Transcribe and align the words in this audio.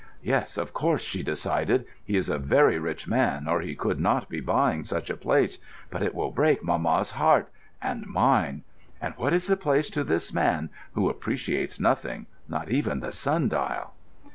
("Yes, 0.23 0.57
of 0.57 0.73
course," 0.73 1.03
she 1.03 1.21
decided. 1.21 1.85
"He 2.03 2.17
is 2.17 2.27
a 2.27 2.39
very 2.39 2.79
rich 2.79 3.07
man, 3.07 3.47
or 3.47 3.61
he 3.61 3.75
could 3.75 3.99
not 3.99 4.29
be 4.29 4.39
buying 4.39 4.83
such 4.83 5.11
a 5.11 5.15
place. 5.15 5.59
But 5.91 6.01
it 6.01 6.15
will 6.15 6.31
break 6.31 6.63
mamma's 6.63 7.11
heart—and 7.11 8.07
mine. 8.07 8.63
And 8.99 9.13
what 9.17 9.31
is 9.31 9.45
the 9.45 9.55
place 9.57 9.91
to 9.91 10.03
this 10.03 10.33
man, 10.33 10.71
who 10.93 11.07
appreciates 11.07 11.79
nothing—not 11.79 12.71
even 12.71 12.99
the 13.01 13.11
sun 13.11 13.47
dial?") 13.47 13.93